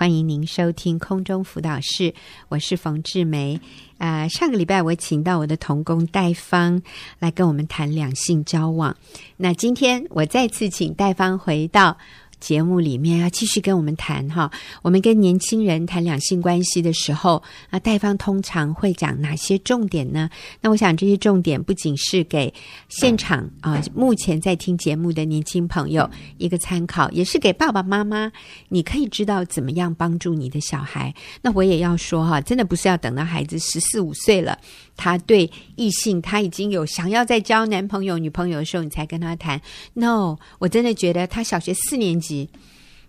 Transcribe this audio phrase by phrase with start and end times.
[0.00, 2.14] 欢迎您收听空中辅导室，
[2.48, 3.60] 我是冯志梅。
[3.98, 6.80] 啊、呃，上个礼拜我请到我的同工戴芳
[7.18, 8.96] 来跟我们谈两性交往，
[9.36, 11.98] 那今天我再次请戴芳回到。
[12.40, 14.50] 节目里面要继续跟我们谈哈，
[14.82, 20.28] 我们跟年轻人谈两性关系的时候，啊，戴方通常会讲哪些重点呢？
[20.60, 22.52] 那我想这些重点不仅是给
[22.88, 26.08] 现场啊，目前在听节目的年轻朋友
[26.38, 28.32] 一个参考，也是给爸爸妈妈，
[28.68, 31.14] 你可以知道怎么样帮助你的小孩。
[31.42, 34.58] 那我也要说哈，真的不是要等到孩子十四五岁了。
[34.96, 39.58] 他对异性他已经有想要再交男朋友女朋友的时候，你才跟他谈。
[39.94, 42.29] No，我真的觉得他小学四年级，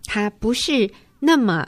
[0.04, 0.90] 他不是
[1.20, 1.66] 那么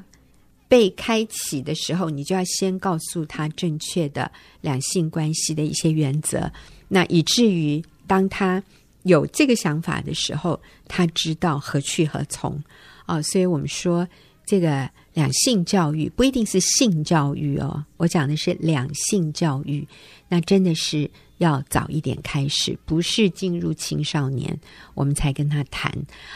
[0.68, 6.50] 被开启的时候，你就要先告诉他正确的两性关系的一些原则。
[6.88, 8.62] 那以至于当他
[9.02, 12.62] 有这个想法的时候，他知道何去何从。
[13.06, 14.06] 哦，所以我们说
[14.46, 14.88] 这个。
[15.14, 19.86] 两性教育不一定是性教育哦，我讲的是两性教育，
[20.29, 24.59] 那真的是要早一点开始，不是进入青少年
[24.95, 25.93] 我们才跟他谈。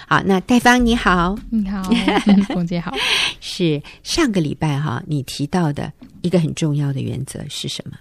[0.07, 1.83] 好，那戴芳你好，你好，
[2.55, 2.93] 冯姐好，
[3.41, 7.97] 是上个礼拜哈，你提到的一个很重要的原则是什么？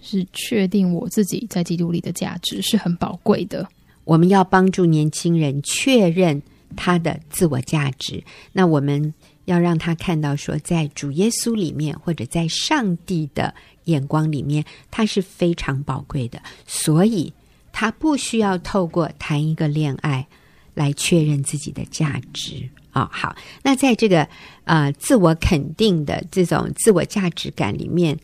[0.00, 3.68] 是确定我自己在基督里的价值是很宝贵的。
[4.04, 6.40] 我们要帮助年轻人确认
[6.76, 9.12] 他的自我价值，那我们。
[9.48, 16.38] 要让他看到，说在主耶稣里面，或者在上帝的眼光里面，他是非常宝贵的。
[16.66, 17.32] 所以，
[17.72, 20.26] 他不需要透过谈一个恋爱
[20.74, 22.68] 来确认自己的价值。
[22.92, 24.28] 哦，好，那在这个
[24.64, 28.18] 呃自我肯定的这种自我价值感里面，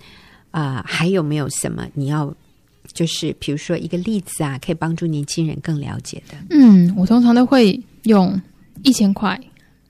[0.50, 2.34] 啊、还有没有什么你要
[2.92, 6.36] 就是比如说一个例子啊，可以帮助年轻人更了解的？
[6.50, 8.38] 嗯，我通常都会用
[8.83, 9.41] 一千块。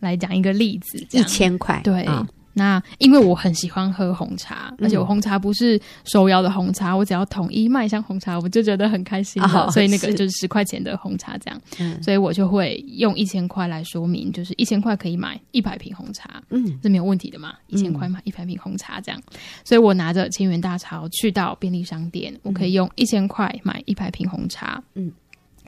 [0.05, 1.81] 来讲一个例子，一千块。
[1.83, 19.21] 对，哦、那因为我很喜欢喝红茶，而且我红茶不是手摇的红茶，嗯、我只要统一麦香红茶，我就觉得很开心、哦、所以那个就是十块钱的红茶这样，嗯，所以我就会用一千块来说明，就是一千块可以买一百瓶红茶，嗯，是没有问题的嘛，一千块买一百瓶红茶这样，
[19.65, 25.11] 所以我拿着千元大钞去到便利商店，我可以用一千块买一百瓶红茶，嗯。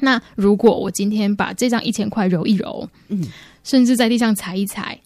[0.00, 3.22] 那如果我今天把这张一千块揉一揉，嗯，
[3.64, 4.98] 甚至在地上踩一踩，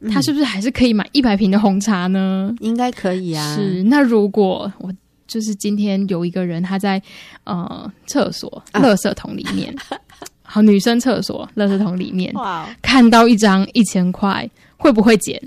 [0.00, 2.54] 嗯，它是不是还是可以买一百瓶的红茶呢？
[2.60, 3.56] 应该可以啊。
[3.56, 3.82] 是。
[3.84, 4.92] 那如果我
[5.26, 7.00] 就是今天有一个人他在
[7.44, 9.98] 呃厕所垃圾桶里面，啊、
[10.42, 14.48] 好，女生厕所垃圾桶里面，哇，看到一张一千块，
[14.78, 15.38] 会不会捡？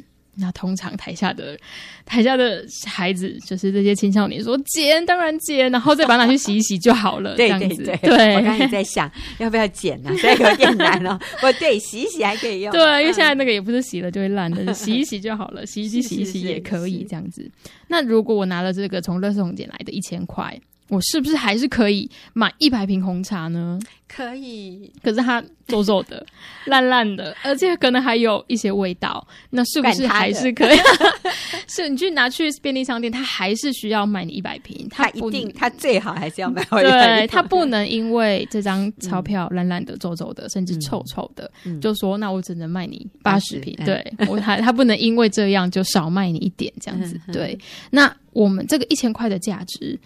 [0.41, 1.57] 那通常台下的
[2.05, 7.35] 台下的孩子，就是这些青少年说剪，当然剪，然后再把它拿去洗一洗就好了。
[7.37, 10.11] 对这样子，对对，对我刚才在想要不要剪呢？
[10.17, 11.17] 所以有点难哦。
[11.43, 12.71] 我对，洗一洗还可以用。
[12.73, 17.49] 对，因为现在那个也不是洗了就会烂的，洗一洗就好了，洗一洗洗一洗也可以这样子。
[17.87, 20.59] 那如果我拿了这个从垃圾桶捡来的一千块。
[20.91, 23.79] 我是不是还是可以买一百瓶红茶呢？
[24.09, 26.21] 可以，可是它皱皱的、
[26.67, 29.25] 烂烂的，而且可能还有一些味道。
[29.51, 30.77] 那是不是还是可以？
[31.65, 34.85] 是你去拿去便利商店，他还是需要卖你一百瓶。
[34.91, 37.21] 他一定，他最好还是要买回来。
[37.21, 43.73] 对，他不能因为这张钞票烂烂的、皱皱的，甚至臭臭的，嗯、就说那我只能卖你八十瓶。
[43.85, 47.17] 对我，他他不能因为这样就少卖你一点这样子。
[47.31, 47.57] 对，
[47.91, 49.97] 那我们这个一千块的价值。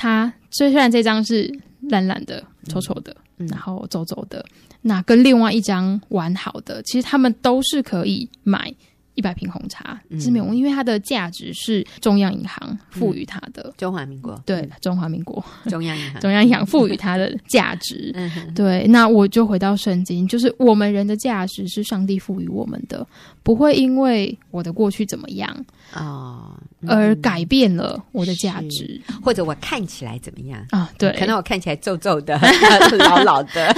[0.00, 1.52] 它虽然这张是
[1.90, 4.42] 烂烂的、丑丑的，嗯、然后皱皱的，
[4.80, 8.74] 那跟另外一张完好的，其实他们都是可以买。
[9.14, 13.64] 一百瓶红茶是没有，因为它的价值是中央银行赋予它的。
[13.64, 14.40] 嗯、中华民国。
[14.46, 15.44] 对，中华民国。
[15.68, 18.14] 中央银行，中央银行赋予它的价值。
[18.54, 23.06] 对，那我就回到圣经，就是我们人的价值是上帝赋予我们的，
[23.42, 25.50] 不会因为我的过去怎么样
[25.92, 30.60] 啊、嗯、而改变了我的价值，或者我看起来怎么样？
[30.70, 30.90] 啊？
[30.98, 32.36] 对，可能我看起来皱皱的、
[32.98, 33.72] 老老的、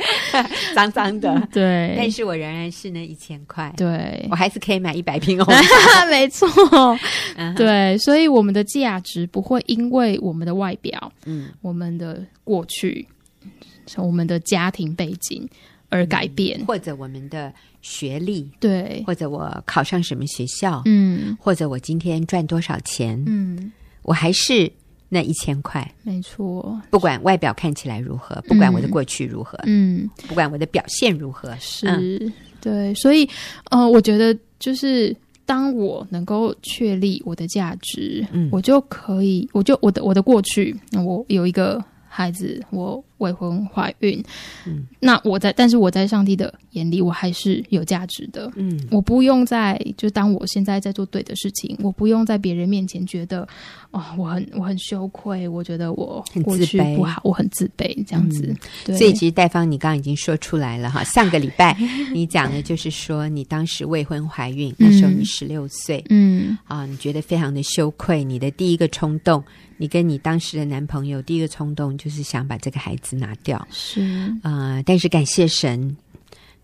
[0.74, 4.26] 脏脏的，对，但是我仍然是那一千块，对。
[4.28, 4.80] 我还是可以。
[4.80, 6.48] 买一百瓶红茶， 没错，
[7.54, 13.06] 对，所以我们的价值不会因为我们的外表、嗯，我们的过去、
[13.98, 15.46] 我们的家庭背景
[15.90, 17.52] 而改变，嗯、或者我们的
[17.82, 23.70] 学历，对，或者我考上什么学校，嗯，或者我今天赚多少钱，嗯，
[24.00, 24.72] 我还是
[25.10, 33.28] 那一千块，没错，不管外表看起来如何，不管我的过去如何，嗯，不管我的表现如何，是、嗯、对，所以，
[33.70, 34.34] 呃，我觉得。
[34.60, 35.16] 就是
[35.46, 44.22] 当我能够确立我的价值，嗯，我就可以，我就我的我的过去，我有一个孩子，我未婚怀孕。
[44.66, 48.50] 嗯，那我在，但是我在上帝的眼里，我还是有价值的。
[48.56, 53.46] 嗯，我不用在，就当我现在在做对的事情，我不用在别人面前觉得，
[53.90, 58.46] 哦，我很我很羞愧，我觉得我过去不好，我很自卑这样子。
[58.48, 58.56] 嗯、
[58.86, 61.04] 对，所以其实戴芳，你刚刚已经说出来了哈。
[61.04, 61.76] 上个礼拜
[62.12, 69.42] 你讲的就是说，你当时未婚怀孕，那时候你十六岁，嗯啊，你觉得非常的羞愧，你的第一个冲动。
[69.76, 74.02] 你跟你当时的男朋友第一个冲动就是想把这个孩子拿掉，是
[74.42, 75.96] 啊、呃，但是感谢神，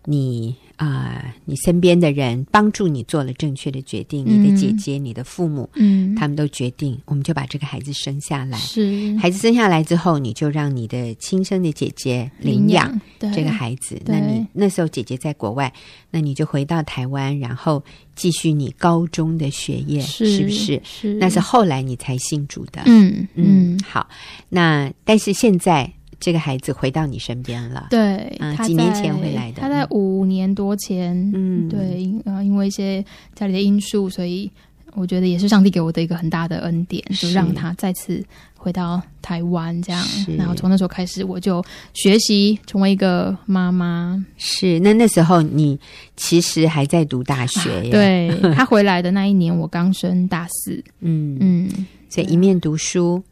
[0.05, 8.57] 你啊、呃，你身边的人帮助你做了正确的决定，嗯、你的姐姐、你的父母，嗯，他们都决定，我们就把这个孩子生下来。
[8.57, 13.99] 是孩子生下来之后，你就让你的亲生的姐姐领养这个孩子。
[14.05, 15.73] 那你那时候姐姐在国外，
[16.11, 17.83] 那你就回到台湾，然后。
[18.17, 20.81] 继续你高中的学业是，是不是？
[20.83, 22.81] 是，那是后来你才信主的。
[22.87, 24.09] 嗯嗯，好。
[24.49, 27.87] 那但是现在这个孩子回到你身边了。
[27.89, 29.61] 对，啊，几年前回来的。
[29.61, 31.15] 他在五年多前。
[31.33, 33.03] 嗯，对，呃，因为一些
[33.35, 34.51] 家里的因素，所以
[34.93, 38.23] 我觉得也是上帝给我的一个很大的恩典，就让他再次。
[38.59, 40.03] 回到台湾这样，
[40.35, 44.21] 然后从那时候开始，我就学习成为一个妈妈。
[44.35, 45.79] 是，那那时候你
[46.17, 50.83] 其实还在读大学对， 他回来的那一年，我刚升大四。
[50.99, 51.69] 嗯嗯，
[52.09, 53.23] 所以一面读书，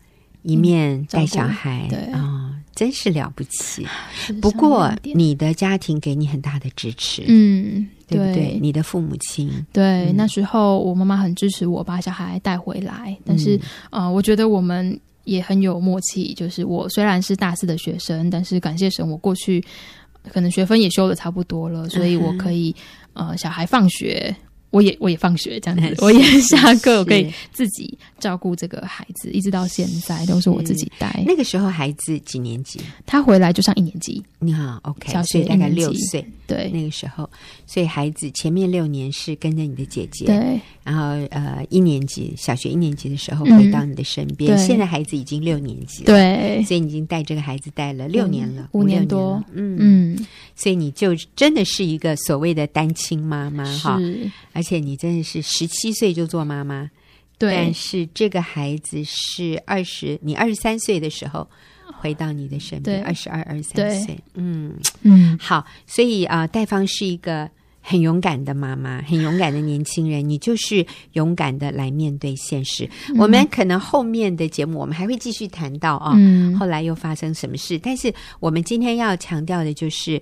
[0.44, 3.88] 一面带小孩，对啊、哦，真是了不起。
[4.42, 8.60] 不过你的家庭给你很大的支持，嗯，对不对？
[8.62, 15.00] 你的父母亲，对，那时候我妈妈很支持我把小孩带回来，但是啊、呃，我觉得我们。
[15.25, 19.60] 也很有默契，就是我虽然是大四的学生，但是感谢神，我过去
[20.31, 22.75] 可能学分也修的差不多了，所以我可以、
[23.13, 24.36] 嗯、呃，小孩放学。
[24.75, 31.24] 我也我也放学这样子， 我也下课，我可以自己照顾这个孩子，一直到现在都是我自己带。
[31.25, 32.81] 那个时候孩子几年级？
[33.06, 34.22] 他回来就上一年级。
[34.39, 36.25] 你好，OK，小学大概六岁。
[36.48, 37.30] 对，那个时候，
[37.66, 40.60] 所以孩子前面六年是跟着你的姐姐，对。
[40.84, 44.56] 然后呃，一年级小学一年级的时候回到你的身边。
[44.56, 44.68] 对。
[44.68, 46.64] 现在孩子已经六年级了，对。
[46.64, 49.44] 所以你已经带这个孩子带了六年了，五年多。
[49.54, 50.28] 嗯嗯。
[50.56, 54.00] 所以你就真的是一个所谓的单亲妈妈哈，
[54.54, 55.42] 而且你真的是。
[55.42, 56.90] 十七岁就做妈妈，
[57.38, 57.54] 对。
[57.56, 61.48] 但是这个孩子是二十，你二十三岁的时候
[62.06, 64.75] 回到你的身边，二十二、二十三岁，嗯。
[65.02, 65.66] 嗯，好。
[65.88, 67.50] 所以啊、呃，戴芳是一个
[67.86, 70.28] 很勇敢的妈妈，很勇敢的年轻人。
[70.28, 72.90] 你就是勇敢的来面对现实。
[73.10, 77.78] 嗯、我们可能后面的节目我们还会继续谈到啊，嗯、后来又发生什么事？
[77.78, 80.22] 但是我们今天要强调的就是。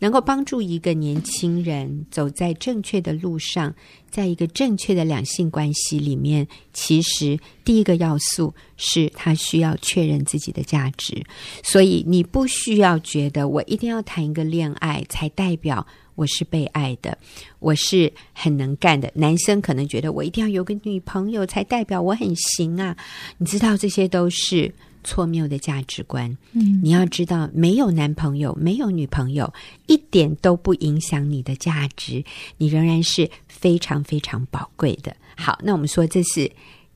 [0.00, 3.74] 能够帮助一个年轻人走在正确的路上，
[4.10, 11.24] 在一个正确的两性关系里面，其实第一个要素是他需要确认自己的价值。
[11.62, 17.16] 所以你不需要觉得我一定要谈一个恋爱才代表我是被爱的，
[17.58, 19.10] 我是很能干的。
[19.14, 22.96] 男生可能觉得我一定要有个女朋友才代表我很行啊，
[23.38, 24.72] 你知道这些都是。
[25.06, 29.52] 错谬的价值观，嗯，你要知道，没有男朋友，没有女朋友，
[29.86, 32.24] 一点都不影响你的价值，
[32.56, 35.14] 你仍然是非常非常宝贵的。
[35.36, 36.50] 好，那我们说这是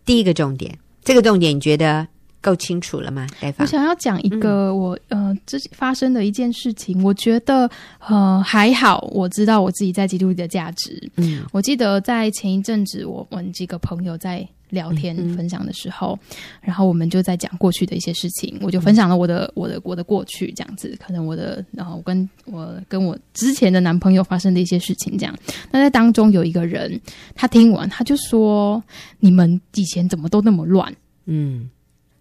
[0.06, 2.09] 第一个重点，这个重点你觉得
[2.40, 3.26] 够清楚了吗？
[3.58, 7.70] 我想要讲一个我、嗯、呃，之前发生的一件事情，我觉得
[8.06, 11.11] 呃还好，我知道我自己在基督里的价值。
[11.17, 14.46] 嗯，我记得在前一阵子，我们几个朋友在。
[14.70, 25.34] 聊天分享的时候，嗯嗯，然后我们就在讲过去的一些事情，我就分享了我的我的我的过去这样子，可能我的然后我跟我跟我之前的男朋友发生的一些事情这样。
[25.70, 27.01] 那在当中有一个人，
[27.34, 28.84] 他听完他就说
[29.20, 31.70] ：“你们以前怎么都那么乱？”嗯，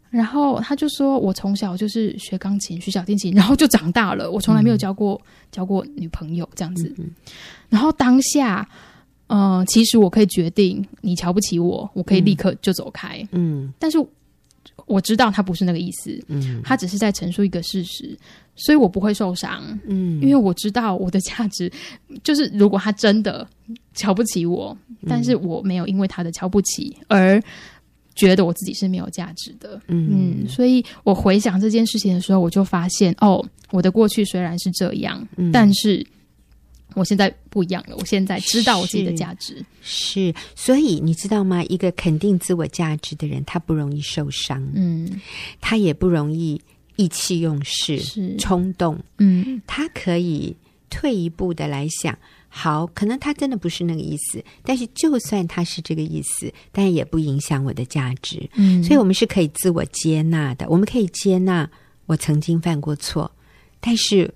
[0.09, 6.87] 然后他就说：“我从小就是学钢琴、学小提琴，然后就长大了，我从来没有交过、嗯、交过女朋友这样子。
[6.97, 7.11] 嗯嗯”
[7.69, 8.67] 然后当下。
[9.29, 13.21] 嗯、呃，其实我可以决定，你瞧不起我，我可以立刻就走开。
[13.33, 13.97] 嗯，但是
[14.85, 16.17] 我知道他不是那个意思。
[16.27, 18.17] 嗯，他只是在陈述一个事实，
[18.55, 19.61] 所以我不会受伤。
[19.85, 21.69] 嗯，因为我知道我的价值，
[22.23, 23.45] 就是如果他真的
[23.93, 24.73] 瞧不起我，
[25.09, 27.37] 但是我没有因为他的瞧不起而
[28.17, 29.81] 觉得我自己是没有价值的。
[29.87, 36.05] 嗯，嗯，所以我回想这件事情的时候，我就发现，哦，我的过去虽然是这样，嗯、但是。
[36.95, 39.63] 我现在不一样了，我现在知道我自己的价值。
[39.83, 41.63] 是，是，所以你知道吗？
[41.65, 45.21] 一个肯定自我价值的人，他不容易受伤，嗯，
[45.61, 46.59] 他也不容易
[46.95, 48.35] 意气用事、是。
[48.37, 50.55] 冲动，嗯，他可以
[50.89, 52.17] 退一步的来想，
[52.49, 61.69] 好，可能他真的不是那个意思，但是就算他是这个意思，但也不影响我的价值，嗯，所以我们是可以自我接纳的，我们可以接纳
[62.05, 63.29] 我曾经犯过错，
[63.79, 64.33] 但是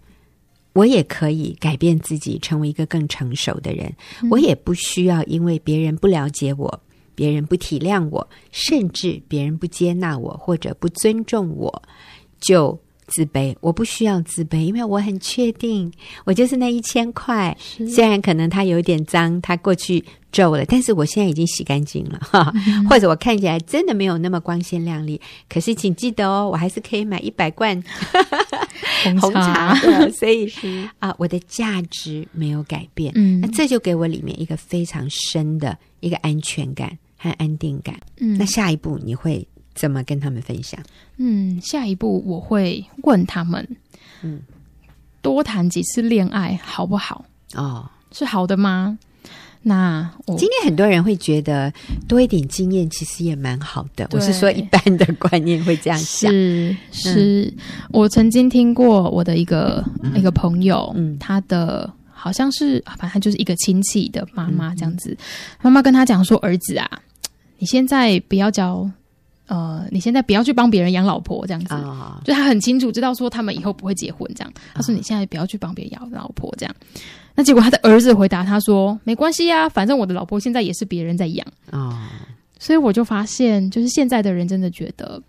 [0.73, 3.93] 我也可以改变自己，成为一个更成熟的人。
[4.21, 6.81] 嗯、我也不需要因为别人不了解我，
[7.15, 11.81] 别人不体谅我，甚至别人不接纳我或者不尊重我，
[12.39, 12.79] 就
[13.11, 13.55] 自卑。
[13.61, 15.91] 我不需要自卑，因为我很确定，
[16.25, 17.55] 我就是那一千块。
[17.87, 22.51] 虽然可能它有点脏，它过去皱了，但是我现在已经洗干净了，哈。
[22.67, 27.81] 嗯、或者我看起来真的没有那么光鲜亮丽，可是请记得哦，我还是可以买一百罐
[29.19, 30.09] 红茶的。
[30.17, 33.11] 所以是啊，我的价值没有改变。
[33.15, 37.99] 嗯，那这就给我里面一个非常深的一个安全感和安定感。
[38.19, 40.79] 嗯，那下一步你会怎么跟他们分享？
[41.17, 43.67] 嗯，下一步我会问他们，
[44.21, 44.41] 嗯，
[45.21, 47.25] 多谈几次恋爱好不好？
[47.53, 48.97] 哦，是好的吗？
[49.63, 51.71] 那我今天很多人会觉得
[52.07, 54.07] 多一点经验其实也蛮好的。
[54.11, 56.31] 我是说一般的观念会这样想。
[56.31, 57.57] 是是，嗯、
[57.91, 65.15] 我曾经听过我的一个、嗯、一个朋友，嗯，他的好像是反正就是一个亲戚的妈妈这样子，
[65.61, 66.89] 妈妈、嗯、跟他讲说：“儿子啊，
[67.59, 68.89] 你现在不要交，
[69.51, 71.73] 呃，你现在不要去帮别人养老婆这样子。
[71.73, 74.53] 哦”就他很清楚知道说他们以后不会结婚这样。
[74.73, 76.73] 他说：“你现在不要去帮别人养老婆这样。”
[77.35, 81.79] 那结果他的儿子回答他说：“没关系呀，反正我的老婆现在也是别人在养啊。
[81.79, 82.07] 哦”
[82.59, 85.21] 所以我就发现，就是现在的人真的觉得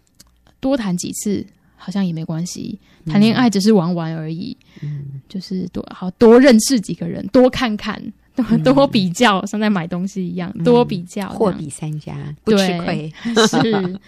[0.61, 1.45] 多谈几次
[1.77, 4.57] 好像也没关系，谈恋爱只是玩玩而已。
[4.83, 8.01] 嗯，就是多好多认识几个人，多看看，
[8.65, 13.13] 多多比较，嗯、像在买东西一样，多比较，货比三家，不吃亏。
[13.49, 14.01] 是，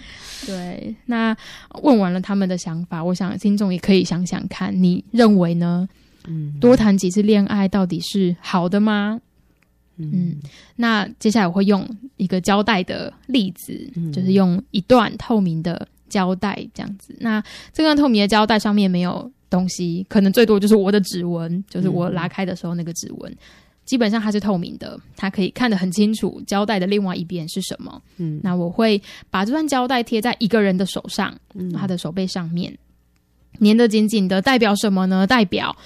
[0.46, 0.94] 对。
[1.06, 1.36] 那
[1.82, 5.88] 问完了他们的想法，我想听众也可以想想看，你认为呢？
[6.26, 9.20] 嗯，多谈几次恋爱到底是好的吗？
[9.96, 10.36] 嗯，嗯，
[10.76, 17.14] 那接下来我会用一个胶带的例子，嗯、就是用一段透明的胶带这样子。
[17.20, 23.30] 那这段透明的胶带上面没有东西，可能最多就是我的指纹，就是我拉开的时候那个指纹。
[23.30, 23.38] 嗯、
[23.84, 28.00] 基本上它是透明的，它可以看得很清楚胶带的另外一边是什么。
[28.16, 29.00] 嗯，那我会
[29.30, 32.76] 把这段胶带贴在一个人的手上，嗯、他的手背上面，
[33.60, 35.26] 粘得紧紧的，代表什么呢？
[35.26, 35.76] 代表。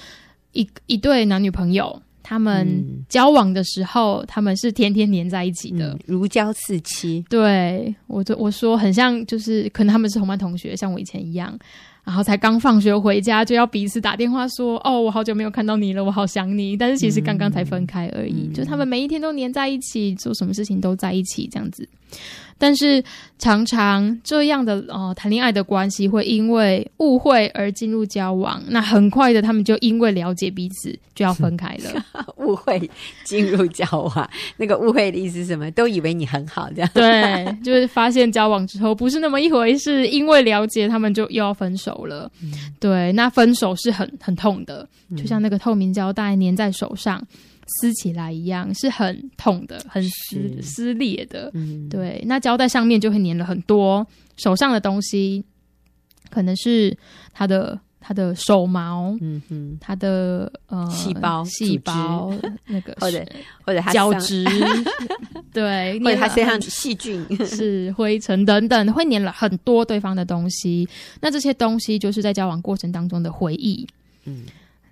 [0.53, 7.23] 一一对男女朋友，他们交往的时候，嗯、他们是天天黏在一起的，嗯、如胶似漆。
[7.29, 11.55] 对，我就我说很像，就是可能他们是同班同学，像我以前一样，
[12.09, 21.87] 然后才刚放学回家就要彼此打电话说：“哦，我好久没有看到你了，我好想你。”但是其实刚刚才分开而已，嗯、就他们每一天都黏在一起，做什么事情都在一起，这样子。
[22.59, 23.03] 但是
[23.39, 32.05] 常常这样的呃谈恋爱的关系会因为误会而进入交往，那很快的他们就因为了解彼此就要分开了。
[32.37, 32.79] 误会
[33.23, 33.85] 进入交
[34.15, 35.71] 往，那个误会的意思是什么？
[35.71, 42.29] 都以为你很好，这样对，就是发现交往之后不是那么一回事，因为了解他们就又要分手了。
[42.43, 47.25] 嗯、对，那分手是很很痛的，就像那个透明胶带粘在手上。
[47.69, 51.49] 撕起来一样是很痛的，很撕撕裂的。
[51.53, 52.23] 嗯，对。
[52.25, 54.05] 那胶带上面就会粘了很多
[54.37, 55.43] 手上的东西，
[56.29, 56.97] 可能是
[57.33, 62.33] 他的他的手毛，嗯哼，他的呃细胞细胞
[62.65, 63.25] 那个或者
[63.61, 64.45] 或者角质，
[65.53, 70.87] 对，或者他身上细菌是灰尘等等，会粘了很多对方的东西。
[71.21, 73.87] 那这些东西就是在交往过程当中的回忆，
[74.25, 74.45] 嗯，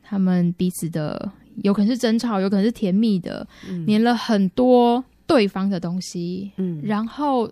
[0.04, 1.32] 他们彼此的。
[1.64, 6.52] 有可能是争吵，有可能是甜蜜的，嗯、黏了很多对方的东西。
[6.58, 7.50] 嗯，然后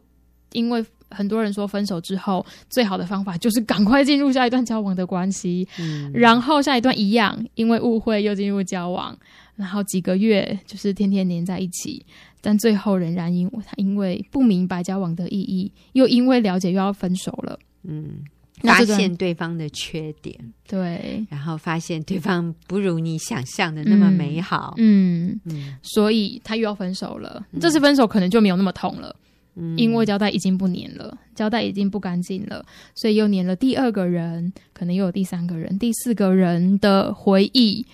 [0.51, 5.67] 因为很多人说分手之后最好的方法就是赶快进入下一段交往的关系。
[5.79, 9.17] 嗯，然后下一段一样，因为误会又进入交往，
[9.55, 12.05] 然后几个月就是天天黏在一起，
[12.41, 17.57] 但最后仍然因为他因为不明白交往的意义，又因为了解又要分手了。
[17.83, 18.23] 嗯。
[18.61, 20.35] 发现对方的缺点，
[20.67, 27.45] 对，然后发现对方不如你想象的那么美好，嗯嗯，嗯，所以他又要分手了。
[27.51, 29.15] 嗯、这次分手可能就没有那么痛了，
[29.55, 37.85] 嗯，因为胶带已经不粘了，胶带已经不干净了，所以又粘了第二个人，可能又有第三个人、第四个人的回忆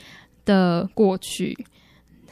[0.45, 1.57] 的过去。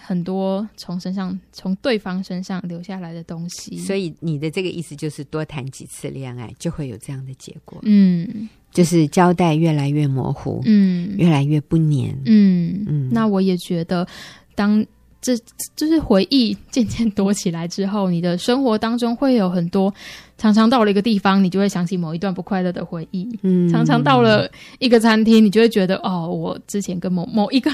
[0.02, 7.80] 很多从身上、从对方身上留下来的东西，所以你的这个意思就是多谈几次恋爱就会有这样的结果。
[7.84, 13.10] 嗯，就是交代越来越模糊，嗯，越来越不粘，嗯嗯。
[13.12, 14.08] 那我也觉得，
[14.56, 14.84] 当
[15.22, 15.38] 这
[15.76, 19.94] 就是回忆渐渐多起来之后，你的生活当中会有很多，
[20.38, 23.28] 常常到了一个地方，你就会想起某一段不快乐的回忆。
[23.42, 27.70] 嗯，常常到了一个餐厅，你就会觉得哦，我之前跟某某一个。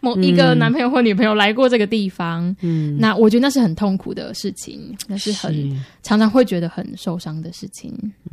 [0.00, 5.76] 某一个男朋友或女朋友来过这个地方，嗯，那我觉得那是很痛苦的事情，那是很是。
[6.02, 7.92] 常常会觉得很受伤的事情。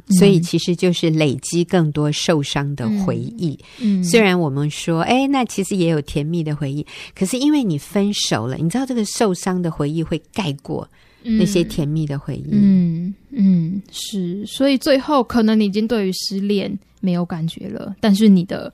[0.10, 3.58] 所以其实就是累积更多受伤的回忆。
[3.80, 10.88] 嗯，虽然我们说，哎，那其实也有甜蜜的回忆，可是因为你分手了，你知道这个受伤的回忆会盖过
[11.24, 12.50] 那些甜蜜的回忆。
[12.52, 16.72] 嗯嗯，是，所以最后可能你已经对于失恋
[17.02, 18.72] 没有感觉了，但是你的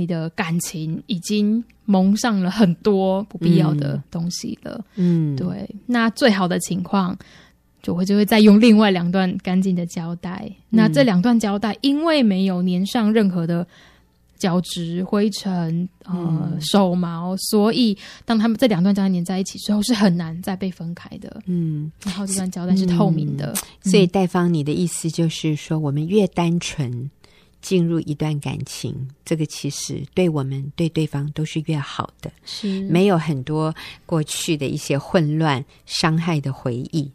[0.00, 4.82] 你的感情已经蒙上了很多不必要的东西了。
[4.94, 7.14] 嗯，对，那最好的情况。
[7.82, 13.66] 就会就会再用另外两段干净的胶带，嗯、那这两段胶带因为没有粘上任何的
[14.36, 21.40] 角质、灰尘、呃、嗯、手毛，所以当他们这两段胶带粘在一起之后，是很难再被分开的。
[21.46, 23.54] 嗯，然后这段胶带是透明的，
[23.84, 27.10] 嗯、所以戴芳，你的意思就是说，我们越单纯
[27.60, 33.74] 进入一段感情，这个其实对我们对对方都是越好的，是没有很多
[34.06, 37.10] 过去的一些混乱、伤害的回忆。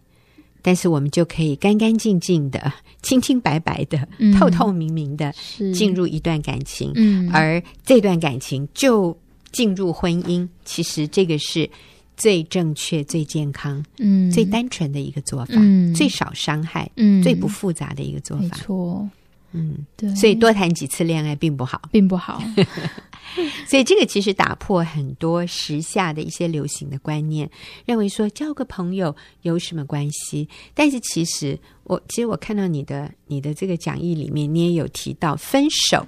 [0.62, 2.74] 但是我们就可以干干净净的、
[3.04, 5.32] 清清白白的、嗯、透透明明的
[5.75, 9.16] 进入一段感情，嗯、而这段感情就
[9.52, 10.48] 进入婚姻。
[10.64, 11.70] 其实这个是
[12.18, 18.44] 最正确、最健康、嗯、最单纯的一个做法，嗯、最少伤害、嗯、最不复杂的一个做法。
[18.44, 19.08] 没错。
[19.55, 22.41] 嗯，对，所以多谈几次恋爱并不好，并不好。
[23.67, 27.50] 所以这个其实打破很多时下的一些流行的观念，
[27.85, 30.47] 认为说交个朋友有什么关系？
[30.74, 36.05] 但是其实我其实我看到你的你的这个讲义里面，你也有提到分手，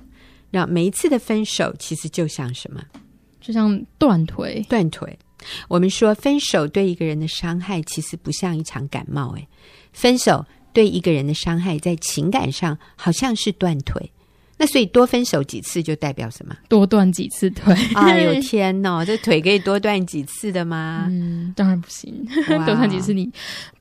[0.51, 2.81] 让每一次的分手其实就像什么？
[3.41, 5.17] 就像断腿，断腿。
[5.67, 9.33] 我们说分手对一个人的伤害，其实不像一场感冒。
[9.35, 9.47] 诶，
[9.91, 10.45] 分手。
[10.77, 14.11] 对一个人的伤害，在情感上好像是断腿，
[14.59, 16.55] 那所以多分手几次就代表什么？
[16.69, 17.73] 多断几次腿？
[17.95, 21.07] 哎呦天哪，这腿可以多断几次的吗？
[21.09, 22.13] 嗯，当然不行。
[22.47, 23.31] 多断几次你，你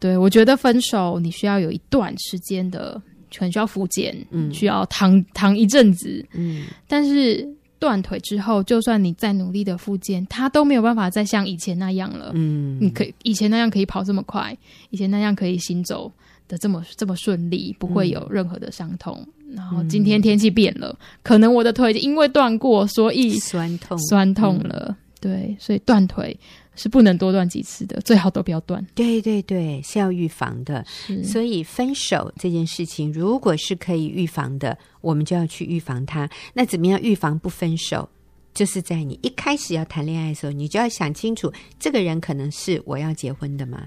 [0.01, 2.95] 对我觉得分手你需要有一段时间的，
[3.31, 6.65] 可能需要复健，嗯，需要躺躺一阵子，嗯。
[6.89, 7.47] 但是
[7.79, 12.31] 断腿之后，就算你再努力的复健，它都没有办法再像以前那样了。
[12.33, 14.57] 嗯，你可以以前那样可以跑这么快，
[14.89, 16.11] 以前那样可以行走。
[16.49, 19.27] 的这么这么顺利，不会有任何的伤痛。
[19.49, 24.87] 嗯、然后今天天气变了，嗯、可能我的腿因为断过，所以酸痛酸痛了。
[24.89, 26.39] 嗯、对，所以断腿
[26.75, 28.85] 是不能多断几次的，最好都不要断。
[28.95, 30.85] 对对对，是要预防的。
[31.25, 36.29] 所以分手这件事情，如果是可以预防的，我们就要去预防它。
[36.53, 38.09] 那怎么样预防不分手？
[38.53, 43.87] 就是在你一开始要谈恋爱的时候，你就要想清楚，这个人可能是我要结婚的吗？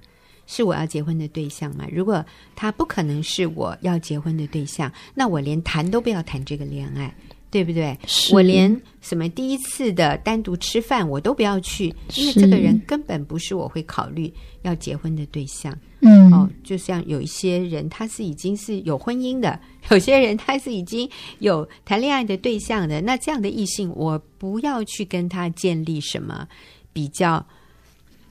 [0.52, 1.86] 是我要结婚的对象吗？
[1.92, 7.16] 如果他不可能是我要结婚的对象，那我连谈都不要谈这个恋爱，
[7.52, 7.96] 对不对？
[8.08, 14.34] 是我连什么第一次的单独吃饭我都不要去，因为这个人根本不是我会考虑
[14.64, 15.72] 要结婚的对象。
[16.00, 19.60] 嗯，哦，就像有一些人他是已经是有婚姻的，
[19.92, 21.08] 有些人他是已经
[21.38, 26.48] 有谈恋爱的对象的，那这样的异性我不要去跟他建立什么
[26.92, 27.46] 比较。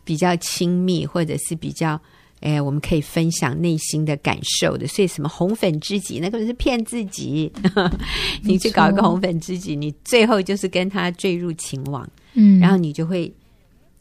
[0.09, 2.01] 比较亲密，或者是比较，
[2.41, 4.87] 哎，我们可以分享内心的感受的。
[4.87, 7.53] 所以，什么红粉知己，那个是骗自己。
[8.41, 13.31] 你去搞一个红粉知己，你最后就是跟他坠入情网，嗯，然后你就会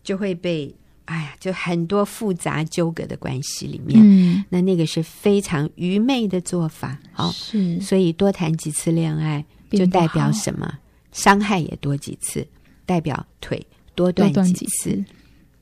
[0.02, 6.98] 就会被，哎呀，就很多复杂纠葛的关系里面，嗯，那那个是非常愚昧的做法。
[7.12, 10.74] 好，是，所以多谈几次恋爱，就代表什么？
[11.12, 12.48] 伤害也多几次，
[12.86, 13.62] 代表腿
[13.93, 15.04] 多断几次。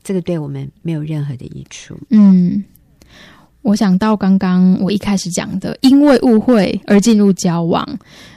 [0.05, 1.97] 这个对我们没有任何的益处。
[2.11, 2.63] 嗯，
[3.63, 7.83] 我想到刚刚我一开始讲的，因为误会而进入交往，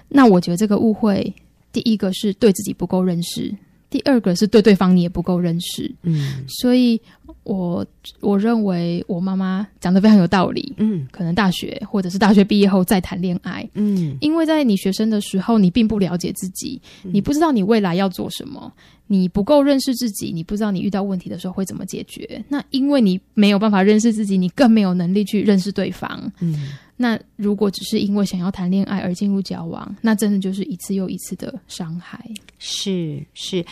[0.08, 1.32] 那我觉得这个误会，
[1.70, 3.54] 第一个是对自己不够认识，
[3.90, 5.94] 第二个是对对方你也不够认识。
[6.02, 6.98] 嗯，所以
[7.44, 7.86] 我
[8.20, 10.72] 我认为我妈妈讲的非常有道理。
[10.78, 13.68] 嗯，可能大学或者是大学毕业后再谈恋爱。
[13.74, 18.72] 嗯，因为在你学生的时候，你并不了解自己，你不知道你未来要做什么。
[19.08, 22.44] 你不够认识自己，你不知道你遇到问题的时候会怎么解决。
[22.48, 26.30] 那因为你没有办法认识自己，你更没有能力去认识对方。
[26.40, 32.22] 嗯，那如果只是因为想要谈恋爱而进入交往，那真的就是一次又一次的伤害。
[32.58, 33.64] 是是，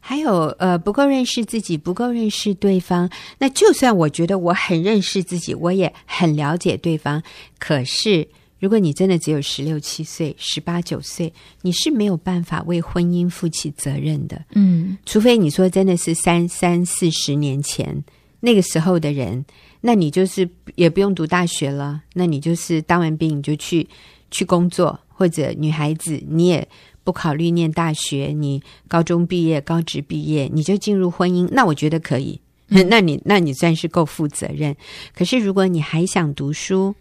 [0.00, 3.10] 还有呃，不够认识自己，不够认识对方。
[3.38, 7.22] 那就算我觉得我很认识自己，我也很了解对方，
[7.58, 8.28] 可是。
[8.64, 14.42] 如果你真的只有十六七岁、十八九岁，你是没有办法为婚姻负起责任的。
[14.54, 18.02] 嗯，除非你说真的是三三四十年前
[18.40, 19.44] 那个时候的人，
[19.82, 23.86] 那你就是也不用读大学了，那你就是当完兵你就去
[24.30, 26.66] 去工作，或者女孩子你也
[27.04, 34.74] 不考虑念大学，你高中毕业、高职毕业你就进入婚姻，那我觉得可以，嗯、 那你那你算是够负责任。
[35.14, 36.94] 可是如果你还想读书，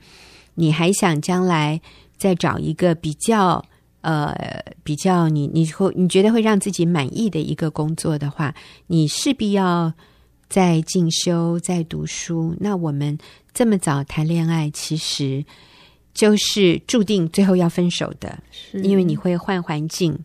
[0.56, 1.82] 你还想将来
[2.18, 3.64] 再找一个比较
[4.02, 4.36] 呃
[4.84, 8.54] 比较你你会你觉得会让自己满意的一个工作的话，
[8.88, 9.94] 你势必要
[10.48, 12.56] 在进修、在读书。
[12.60, 13.18] 那我们
[13.54, 15.44] 这么早谈恋爱，其实
[16.14, 18.38] 就是注定最后要分手的，
[18.74, 20.18] 因为你会换环境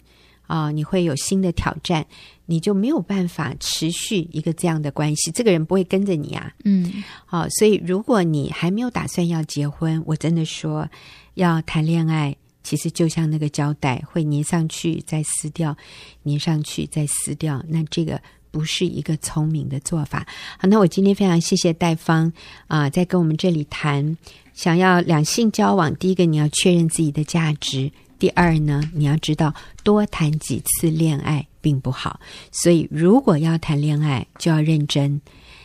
[0.48, 2.04] 啊、呃，你会有新的挑战。
[2.50, 6.50] 你就没有办法持续一个这样的关系，这个人不会跟着你啊。
[6.64, 10.88] 嗯，好，所以如果你还没有打算要结婚，我真的说
[11.34, 15.76] 要谈恋爱，其实就像那个胶带，会粘上去再撕掉，
[16.24, 18.18] 粘上去再撕掉，那这个
[18.50, 20.26] 不是一个聪明的做法。
[20.58, 22.32] 好，那我今天非常谢谢戴芳
[22.66, 24.16] 啊、呃，在跟我们这里谈，
[24.54, 27.92] 想要两性交往，第一个你要确认自己的价值。
[28.18, 32.18] 第二呢，你要知道多谈几次恋爱并不好，
[32.50, 35.20] 所以如果要谈恋爱就要认真。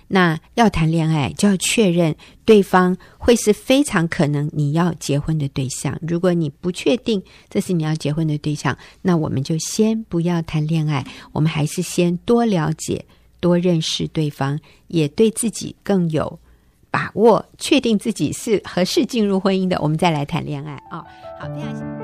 [0.10, 5.98] 那要谈恋爱就要确认对方会是非常可能你要结婚的对象。
[6.08, 13.04] 如果你不确定这是你要结婚的对象，那我们就先不要谈恋爱，我们还是先多了解、
[13.40, 16.38] 多认识对方，也对自己更有
[16.92, 21.04] 把握，确定自己是合适进入婚姻的，我们再来谈恋爱啊。
[21.40, 22.03] 好，非常。